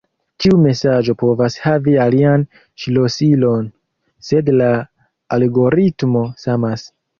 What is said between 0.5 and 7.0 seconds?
mesaĝo povas havi alian ŝlosilon, sed la algoritmo samas.